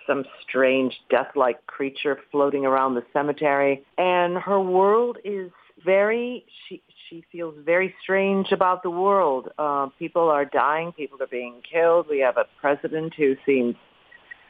[0.07, 3.85] some strange death-like creature floating around the cemetery.
[3.99, 5.51] And her world is
[5.85, 9.49] very, she, she feels very strange about the world.
[9.59, 10.93] Uh, people are dying.
[10.93, 12.07] People are being killed.
[12.09, 13.75] We have a president who seems,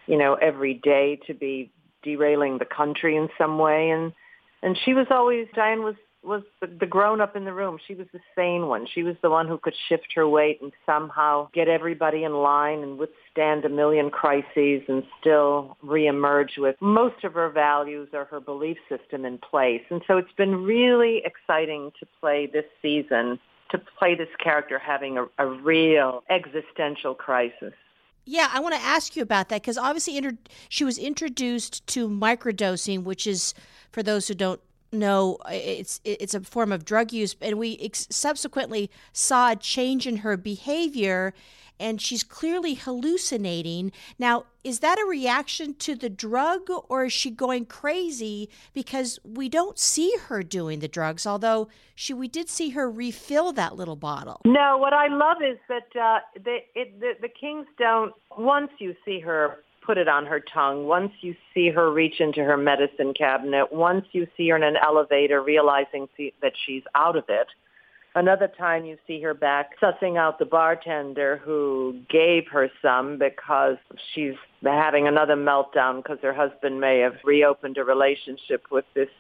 [0.06, 1.70] you know, every day to be
[2.02, 3.90] derailing the country in some way.
[3.90, 4.12] And
[4.62, 7.78] and she was always Diane was was the, the grown up in the room.
[7.86, 8.86] She was the sane one.
[8.92, 12.80] She was the one who could shift her weight and somehow get everybody in line
[12.80, 18.40] and withstand a million crises and still reemerge with most of her values or her
[18.40, 19.82] belief system in place.
[19.90, 23.38] And so it's been really exciting to play this season
[23.70, 27.72] to play this character having a, a real existential crisis.
[28.24, 32.08] Yeah, I want to ask you about that because obviously inter- she was introduced to
[32.08, 33.54] microdosing, which is,
[33.92, 34.60] for those who don't
[34.92, 40.07] know, it's it's a form of drug use, and we ex- subsequently saw a change
[40.07, 41.35] in her behavior
[41.79, 43.92] and she's clearly hallucinating.
[44.18, 49.49] Now, is that a reaction to the drug or is she going crazy because we
[49.49, 53.96] don't see her doing the drugs, although she we did see her refill that little
[53.96, 54.40] bottle.
[54.44, 59.20] No, what I love is that uh, it, the the Kings don't once you see
[59.20, 63.72] her put it on her tongue, once you see her reach into her medicine cabinet,
[63.72, 66.09] once you see her in an elevator realizing
[66.42, 67.46] that she's out of it,
[68.16, 73.77] Another time you see her back sussing out the bartender who gave her some because
[74.14, 74.33] she's
[74.64, 79.11] having another meltdown because her husband may have reopened a relationship with this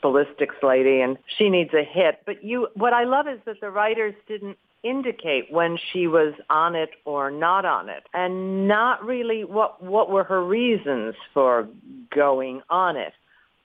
[0.00, 2.22] ballistics lady and she needs a hit.
[2.24, 6.74] But you, what I love is that the writers didn't indicate when she was on
[6.74, 11.68] it or not on it and not really what, what were her reasons for
[12.14, 13.12] going on it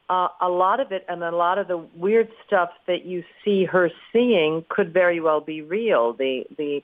[0.09, 3.65] uh, a lot of it and a lot of the weird stuff that you see
[3.65, 6.13] her seeing could very well be real.
[6.13, 6.83] The the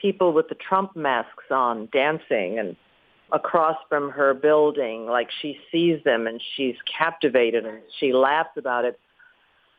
[0.00, 2.76] people with the Trump masks on dancing and
[3.32, 8.84] across from her building, like she sees them and she's captivated and she laughs about
[8.84, 8.98] it.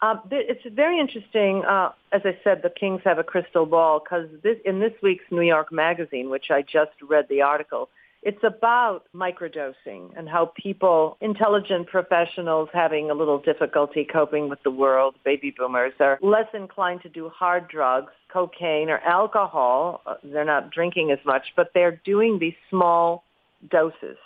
[0.01, 1.63] Uh, it's very interesting.
[1.63, 5.25] Uh, as I said, the Kings have a crystal ball because this, in this week's
[5.29, 7.89] New York Magazine, which I just read the article,
[8.23, 14.71] it's about microdosing and how people, intelligent professionals having a little difficulty coping with the
[14.71, 20.01] world, baby boomers, are less inclined to do hard drugs, cocaine or alcohol.
[20.05, 23.23] Uh, they're not drinking as much, but they're doing these small
[23.69, 24.17] doses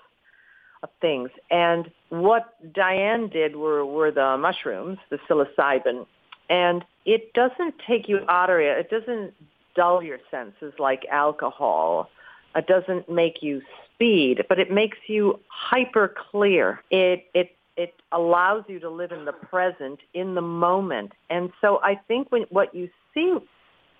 [1.01, 1.29] things.
[1.49, 6.05] And what Diane did were, were the mushrooms, the psilocybin.
[6.49, 8.77] And it doesn't take you out of it.
[8.77, 9.33] It doesn't
[9.75, 12.09] dull your senses like alcohol.
[12.55, 13.61] It doesn't make you
[13.93, 16.81] speed, but it makes you hyper clear.
[16.89, 21.11] It it it allows you to live in the present, in the moment.
[21.29, 23.35] And so I think when what you see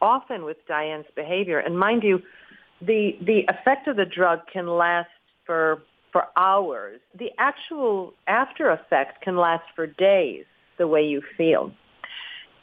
[0.02, 2.21] often with Diane's behavior, and mind you,
[2.82, 5.10] the the effect of the drug can last
[5.45, 5.82] for
[6.15, 7.01] for hours.
[7.19, 10.45] The actual after effect can last for days,
[10.78, 11.73] the way you feel.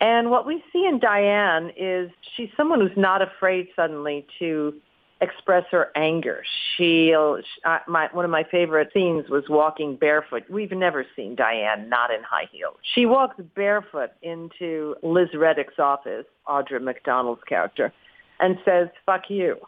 [0.00, 4.72] And what we see in Diane is she's someone who's not afraid suddenly to
[5.20, 6.42] express her anger.
[6.78, 10.44] She'll, uh, my, one of my favorite scenes was walking barefoot.
[10.48, 12.78] We've never seen Diane not in high heels.
[12.94, 17.92] She walks barefoot into Liz Reddick's office, Audra McDonald's character,
[18.40, 19.58] and says, fuck you.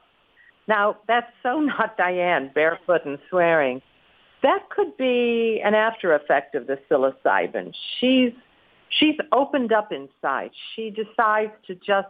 [0.67, 3.83] Now, that's so not Diane, barefoot and swearing.
[4.43, 7.73] That could be an after effect of the psilocybin.
[7.99, 8.33] She's,
[8.91, 10.51] she's opened up inside.
[10.75, 12.09] She decides to just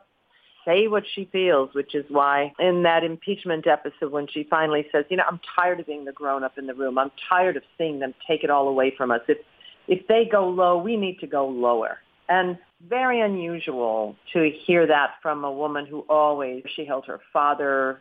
[0.65, 5.05] say what she feels, which is why in that impeachment episode when she finally says,
[5.11, 6.99] you know, I'm tired of being the grown up in the room.
[6.99, 9.21] I'm tired of seeing them take it all away from us.
[9.29, 9.39] If
[9.87, 11.99] if they go low, we need to go lower.
[12.31, 12.57] And
[12.89, 18.01] very unusual to hear that from a woman who always she held her father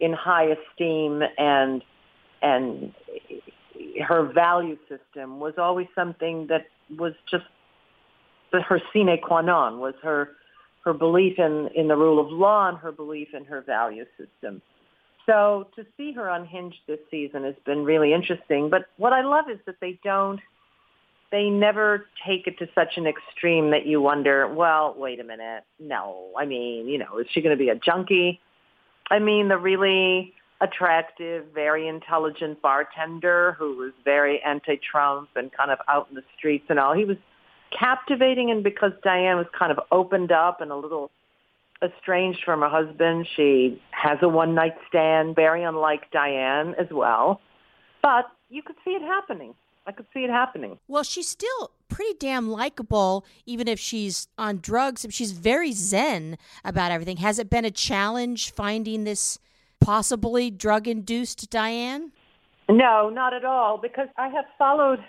[0.00, 1.82] in high esteem and
[2.42, 2.94] and
[4.06, 6.66] her value system was always something that
[6.98, 7.44] was just
[8.52, 10.30] her sine qua non was her
[10.86, 14.62] her belief in, in the rule of law and her belief in her value system.
[15.26, 18.70] So to see her unhinged this season has been really interesting.
[18.70, 20.38] But what I love is that they don't,
[21.32, 25.64] they never take it to such an extreme that you wonder, well, wait a minute.
[25.80, 28.40] No, I mean, you know, is she going to be a junkie?
[29.10, 35.78] I mean, the really attractive, very intelligent bartender who was very anti-Trump and kind of
[35.88, 36.94] out in the streets and all.
[36.94, 37.18] He was
[37.78, 41.10] captivating and because Diane was kind of opened up and a little
[41.82, 43.28] estranged from her husband.
[43.36, 47.40] She has a one night stand, very unlike Diane as well.
[48.02, 49.54] But you could see it happening.
[49.86, 50.78] I could see it happening.
[50.88, 55.06] Well, she still pretty damn likable, even if she's on drugs.
[55.08, 57.16] She's very zen about everything.
[57.16, 59.38] Has it been a challenge finding this
[59.80, 62.12] possibly drug induced Diane?
[62.68, 65.02] No, not at all, because I have followed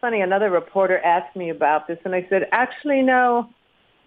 [0.00, 0.20] funny.
[0.20, 3.48] Another reporter asked me about this, and I said, actually, no.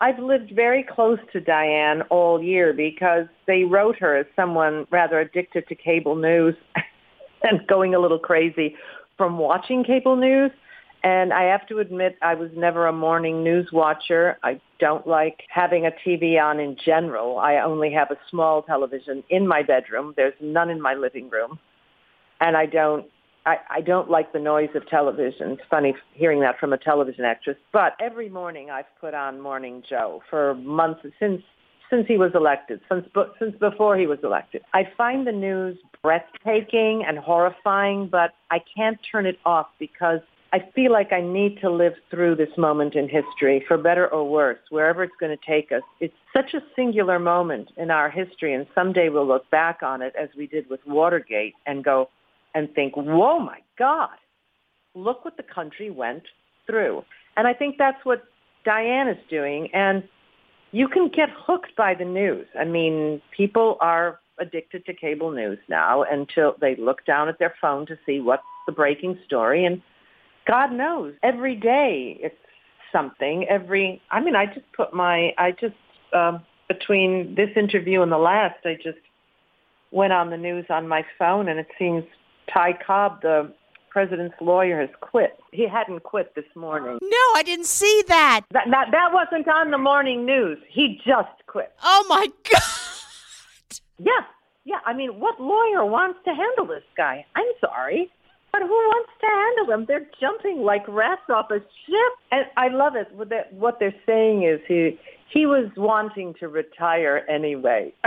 [0.02, 5.21] I've lived very close to Diane all year because they wrote her as someone rather
[5.21, 6.54] addicted to cable news
[7.43, 8.76] and going a little crazy
[9.15, 10.52] from watching cable news.
[11.08, 14.38] And I have to admit, I was never a morning news watcher.
[14.43, 17.39] I don't like having a TV on in general.
[17.39, 20.13] I only have a small television in my bedroom.
[20.17, 21.60] There's none in my living room.
[22.41, 23.06] And I don't
[23.46, 25.52] I, I don't like the noise of television.
[25.52, 27.56] It's funny hearing that from a television actress.
[27.72, 31.41] But every morning I've put on Morning Joe for months since
[31.89, 33.08] since he was elected, since
[33.39, 34.62] since before he was elected.
[34.74, 40.20] I find the news breathtaking and horrifying, but I can't turn it off because
[40.58, 44.28] I feel like I need to live through this moment in history, for better or
[44.28, 45.84] worse, wherever it's going to take us.
[46.00, 50.15] It's such a singular moment in our history, and someday we'll look back on it
[50.20, 52.10] as we did with Watergate and go,
[52.56, 54.17] and think, whoa, my God,
[54.96, 56.24] look what the country went
[56.65, 57.04] through.
[57.36, 58.24] And I think that's what
[58.65, 59.70] Diane is doing.
[59.74, 60.04] And
[60.72, 62.48] you can get hooked by the news.
[62.60, 67.54] I mean, people are addicted to cable news now until they look down at their
[67.62, 69.63] phone to see what's the breaking story.
[69.63, 69.84] And
[70.48, 72.36] God knows, every day it's
[72.92, 73.46] something.
[73.50, 75.76] Every, I mean, I just put my, I just,
[76.14, 78.98] um, between this interview and the last, I just
[79.92, 82.04] went on the news on my phone and it seems
[82.54, 83.52] Ty Cobb, the
[83.90, 85.38] president's lawyer, has quit.
[85.52, 86.98] He hadn't quit this morning.
[87.02, 88.42] No, I didn't see that.
[88.52, 90.58] That, that, that wasn't on the morning news.
[90.70, 91.74] He just quit.
[91.84, 92.62] Oh, my God.
[94.00, 94.12] Yeah,
[94.66, 94.80] yeah.
[94.86, 97.26] I mean, what lawyer wants to handle this guy?
[97.36, 98.12] I'm sorry.
[98.52, 99.86] But who wants to handle them?
[99.88, 102.14] They're jumping like rats off a ship.
[102.32, 103.08] And I love it.
[103.52, 107.93] What they're saying is he he was wanting to retire anyway.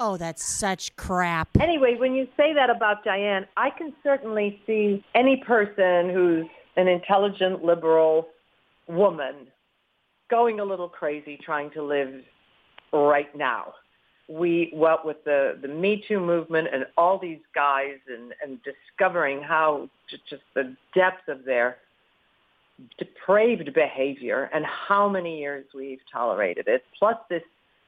[0.00, 1.48] Oh, that's such crap.
[1.60, 6.46] Anyway, when you say that about Diane, I can certainly see any person who's
[6.76, 8.28] an intelligent, liberal
[8.88, 9.46] woman
[10.28, 12.22] going a little crazy trying to live
[12.92, 13.74] right now.
[14.28, 19.42] We, what with the, the Me Too movement and all these guys and, and discovering
[19.42, 21.76] how just the depth of their
[22.98, 27.42] depraved behavior and how many years we've tolerated it, plus this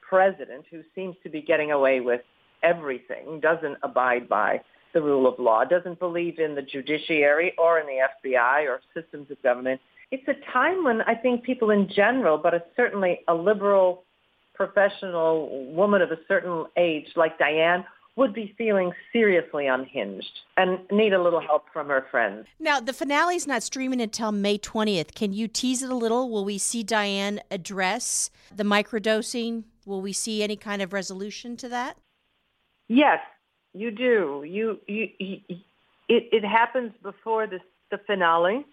[0.07, 2.21] president who seems to be getting away with
[2.63, 4.61] everything, doesn't abide by
[4.93, 9.29] the rule of law, doesn't believe in the judiciary or in the FBI or systems
[9.29, 9.79] of government.
[10.11, 14.03] It's a time when I think people in general, but certainly a liberal
[14.57, 17.85] professional woman of a certain age like Diane
[18.17, 22.47] would be feeling seriously unhinged and need a little help from her friends.
[22.59, 25.13] Now, the finale's not streaming until May 20th.
[25.13, 26.29] Can you tease it a little?
[26.29, 29.65] Will we see Diane address the microdosing?
[29.85, 31.97] Will we see any kind of resolution to that?
[32.87, 33.19] Yes,
[33.73, 34.43] you do.
[34.47, 35.37] You, you, you
[36.09, 37.59] it, it happens before the,
[37.91, 38.65] the finale.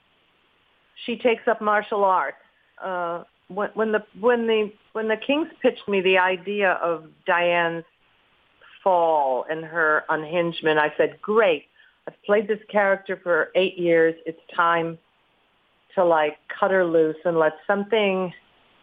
[1.05, 2.39] She takes up martial arts.
[2.83, 7.85] Uh, when, when the when the when the Kings pitched me the idea of Diane's
[8.83, 11.65] fall and her unhingement, I said, great.
[12.07, 14.15] I've played this character for eight years.
[14.27, 14.99] It's time
[15.95, 18.33] to like cut her loose and let something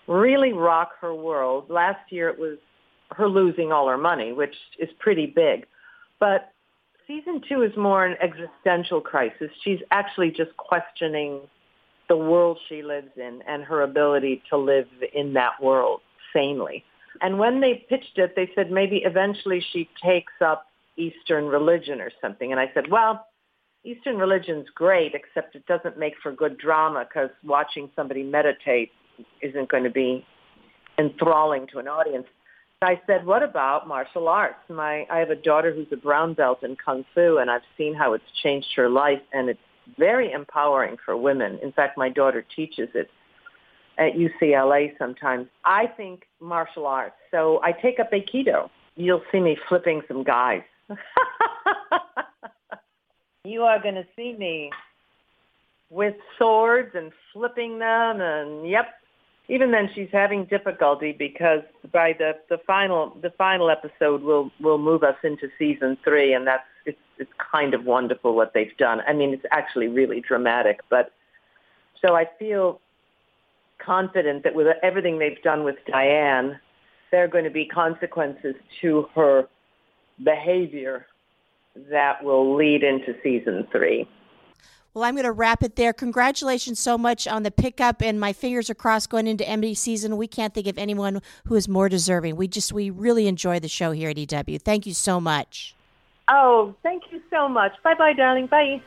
[0.07, 1.70] really rock her world.
[1.70, 2.57] Last year it was
[3.12, 5.66] her losing all her money, which is pretty big.
[6.20, 6.51] But
[7.07, 9.51] season two is more an existential crisis.
[9.64, 11.41] She's actually just questioning
[12.12, 16.01] the world she lives in and her ability to live in that world
[16.34, 16.84] sanely.
[17.22, 20.66] And when they pitched it, they said maybe eventually she takes up
[20.97, 22.51] Eastern religion or something.
[22.51, 23.28] And I said, well,
[23.86, 28.91] Eastern religion's great, except it doesn't make for good drama because watching somebody meditate
[29.41, 30.26] isn't going to be
[30.99, 32.28] enthralling to an audience.
[32.82, 34.59] I said, what about martial arts?
[34.68, 37.93] My, I have a daughter who's a brown belt in Kung Fu, and I've seen
[37.93, 39.59] how it's changed her life, and it's
[39.97, 41.59] very empowering for women.
[41.61, 43.09] In fact, my daughter teaches it
[43.97, 45.47] at UCLA sometimes.
[45.65, 47.15] I think martial arts.
[47.29, 48.69] So I take up Aikido.
[48.95, 50.63] You'll see me flipping some guys.
[53.43, 54.71] you are going to see me
[55.89, 58.85] with swords and flipping them and yep.
[59.49, 61.61] Even then she's having difficulty because
[61.91, 66.47] by the, the final the final episode will will move us into season 3 and
[66.47, 69.01] that's it's it's kind of wonderful what they've done.
[69.07, 71.13] I mean it's actually really dramatic, but
[72.03, 72.79] so I feel
[73.77, 76.59] confident that with everything they've done with Diane,
[77.11, 79.47] there are going to be consequences to her
[80.23, 81.07] behavior
[81.89, 84.07] that will lead into season three.
[84.93, 85.93] Well, I'm going to wrap it there.
[85.93, 90.17] Congratulations so much on the pickup, and my fingers are crossed going into Emmy season.
[90.17, 92.36] We can't think of anyone who is more deserving.
[92.36, 94.59] We just we really enjoy the show here at EW.
[94.59, 95.75] Thank you so much.
[96.32, 97.73] Oh, thank you so much.
[97.84, 98.47] Bye, bye, darling.
[98.47, 98.82] Bye.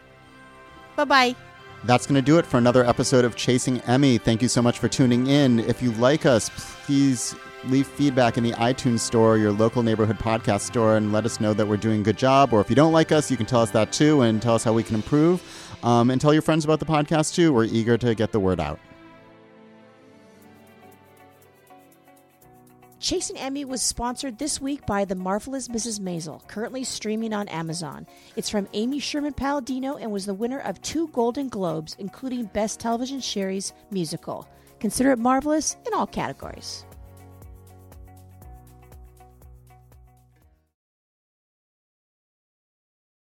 [0.96, 1.36] Bye, bye.
[1.84, 4.16] That's going to do it for another episode of Chasing Emmy.
[4.16, 5.60] Thank you so much for tuning in.
[5.60, 6.50] If you like us,
[6.86, 7.34] please
[7.64, 11.52] leave feedback in the iTunes store, your local neighborhood podcast store, and let us know
[11.52, 12.54] that we're doing a good job.
[12.54, 14.64] Or if you don't like us, you can tell us that too and tell us
[14.64, 15.42] how we can improve.
[15.82, 17.52] Um, and tell your friends about the podcast too.
[17.52, 18.80] We're eager to get the word out.
[23.04, 26.00] Chasing Emmy was sponsored this week by The Marvelous Mrs.
[26.00, 28.06] Maisel, currently streaming on Amazon.
[28.34, 32.80] It's from Amy Sherman Palladino and was the winner of two Golden Globes, including Best
[32.80, 34.48] Television Series Musical.
[34.80, 36.86] Consider it marvelous in all categories.